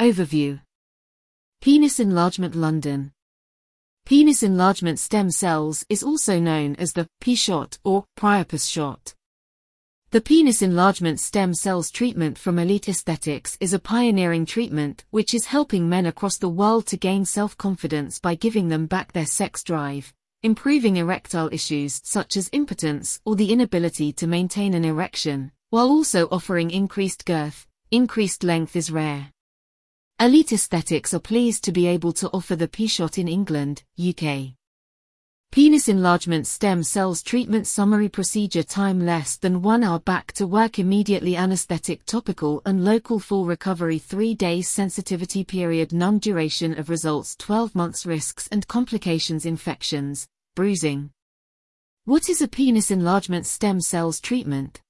[0.00, 0.60] Overview
[1.60, 3.10] Penis enlargement London
[4.06, 9.16] Penis enlargement stem cells is also known as the P-shot or Priapus shot.
[10.10, 15.46] The penis enlargement stem cells treatment from Elite Aesthetics is a pioneering treatment which is
[15.46, 20.14] helping men across the world to gain self-confidence by giving them back their sex drive,
[20.44, 26.28] improving erectile issues such as impotence or the inability to maintain an erection, while also
[26.30, 29.32] offering increased girth, increased length is rare.
[30.20, 34.48] Elite Aesthetics are pleased to be able to offer the P-shot in England, UK.
[35.52, 40.80] Penis enlargement stem cells treatment summary procedure time less than 1 hour back to work
[40.80, 47.36] immediately anesthetic topical and local full recovery 3 days sensitivity period non duration of results
[47.36, 51.10] 12 months risks and complications infections, bruising.
[52.06, 54.80] What is a penis enlargement stem cells treatment?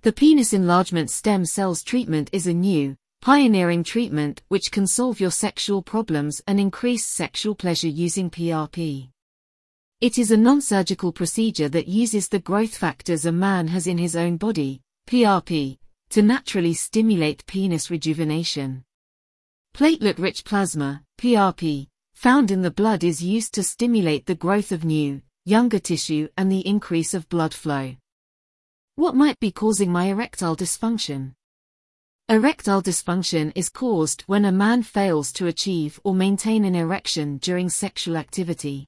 [0.00, 5.30] The penis enlargement stem cells treatment is a new, pioneering treatment which can solve your
[5.30, 9.10] sexual problems and increase sexual pleasure using PRP.
[10.00, 14.16] It is a non-surgical procedure that uses the growth factors a man has in his
[14.16, 15.78] own body, PRP,
[16.10, 18.82] to naturally stimulate penis rejuvenation.
[19.72, 25.22] Platelet-rich plasma, PRP, found in the blood is used to stimulate the growth of new,
[25.44, 27.94] younger tissue and the increase of blood flow.
[28.96, 31.34] What might be causing my erectile dysfunction?
[32.32, 37.68] Erectile dysfunction is caused when a man fails to achieve or maintain an erection during
[37.68, 38.86] sexual activity.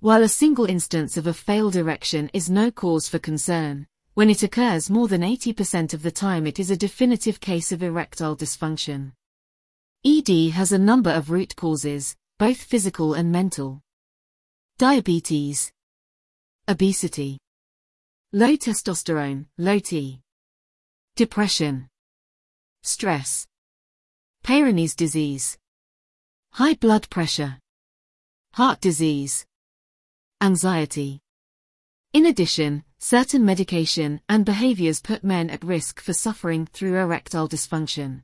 [0.00, 4.42] While a single instance of a failed erection is no cause for concern, when it
[4.42, 9.12] occurs more than 80% of the time it is a definitive case of erectile dysfunction.
[10.04, 13.80] ED has a number of root causes, both physical and mental.
[14.76, 15.72] Diabetes,
[16.68, 17.38] obesity,
[18.34, 20.20] low testosterone, low T,
[21.16, 21.89] depression,
[22.82, 23.46] stress,
[24.42, 25.58] Peyronie's disease,
[26.52, 27.58] high blood pressure,
[28.54, 29.46] heart disease,
[30.40, 31.20] anxiety.
[32.12, 38.22] In addition, certain medication and behaviors put men at risk for suffering through erectile dysfunction.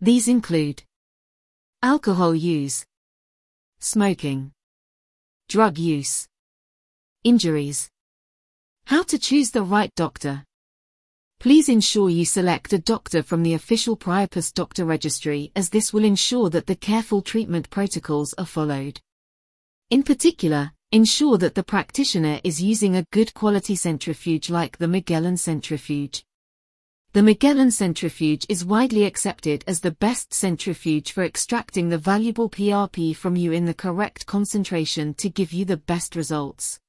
[0.00, 0.82] These include
[1.82, 2.84] alcohol use,
[3.78, 4.52] smoking,
[5.48, 6.26] drug use,
[7.22, 7.90] injuries.
[8.86, 10.44] How to choose the right doctor.
[11.40, 16.04] Please ensure you select a doctor from the official Priapus doctor registry as this will
[16.04, 19.00] ensure that the careful treatment protocols are followed.
[19.90, 25.36] In particular, Ensure that the practitioner is using a good quality centrifuge like the Magellan
[25.36, 26.24] centrifuge.
[27.12, 33.14] The Magellan centrifuge is widely accepted as the best centrifuge for extracting the valuable PRP
[33.14, 36.80] from you in the correct concentration to give you the best results.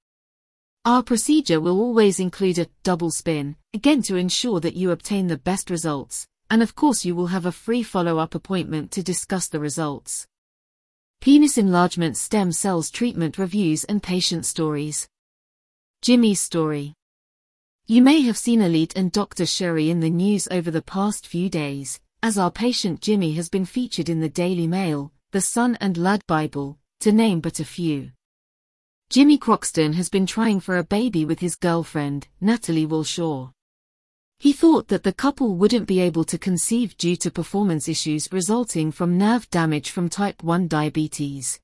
[0.86, 5.38] Our procedure will always include a double spin, again to ensure that you obtain the
[5.38, 9.60] best results, and of course you will have a free follow-up appointment to discuss the
[9.60, 10.26] results.
[11.20, 15.10] Penis enlargement stem cells treatment reviews and patient stories.
[16.02, 16.94] Jimmy's story.
[17.86, 19.44] You may have seen Elite and Dr.
[19.44, 23.66] Shirin in the news over the past few days, as our patient Jimmy has been
[23.66, 28.12] featured in the Daily Mail, the Sun and Lad Bible, to name but a few.
[29.10, 33.50] Jimmy Croxton has been trying for a baby with his girlfriend, Natalie Walshaw.
[34.38, 38.92] He thought that the couple wouldn't be able to conceive due to performance issues resulting
[38.92, 41.60] from nerve damage from type 1 diabetes.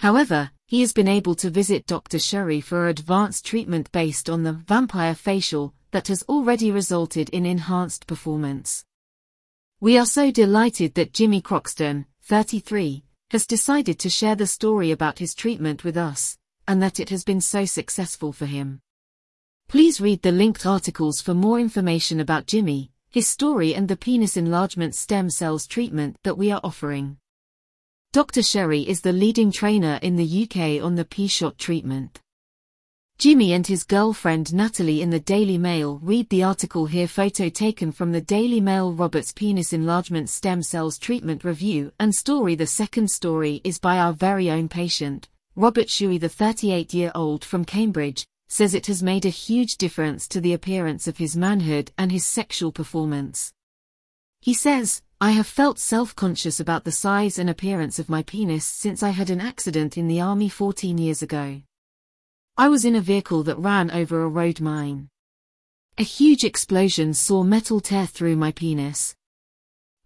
[0.00, 2.18] However, he has been able to visit Dr.
[2.18, 8.08] Shirin for advanced treatment based on the vampire facial that has already resulted in enhanced
[8.08, 8.84] performance.
[9.80, 15.20] We are so delighted that Jimmy Croxton, 33, has decided to share the story about
[15.20, 16.36] his treatment with us,
[16.68, 18.80] and that it has been so successful for him.
[19.68, 24.36] Please read the linked articles for more information about Jimmy, his story and the penis
[24.36, 27.16] enlargement stem cells treatment that we are offering.
[28.12, 28.42] Dr.
[28.42, 32.20] Shirin is the leading trainer in the UK on the P-shot treatment.
[33.18, 37.92] Jimmy and his girlfriend Natalie in the Daily Mail read the article here photo taken
[37.92, 43.10] from the Daily Mail Robert's penis enlargement stem cells treatment review and story the second
[43.10, 48.86] story is by our very own patient, Robert Shuey the 38-year-old from Cambridge, says it
[48.86, 53.52] has made a huge difference to the appearance of his manhood and his sexual performance.
[54.40, 59.02] He says, I have felt self-conscious about the size and appearance of my penis since
[59.02, 61.60] I had an accident in the army 14 years ago.
[62.56, 65.08] I was in a vehicle that ran over a road mine.
[65.98, 69.16] A huge explosion saw metal tear through my penis.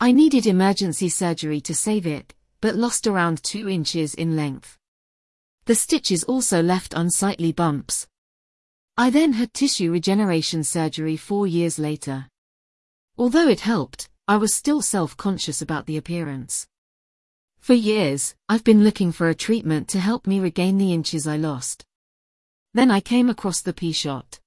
[0.00, 2.32] I needed emergency surgery to save it,
[2.62, 4.78] but lost around 2 inches in length.
[5.64, 8.06] The stitches also left unsightly bumps,
[8.99, 12.29] I then had tissue regeneration surgery four years later.
[13.17, 16.67] Although it helped, I was still self-conscious about the appearance.
[17.59, 21.38] For years, I've been looking for a treatment to help me regain the inches I
[21.38, 21.87] lost.
[22.75, 24.41] Then I came across the P-shot.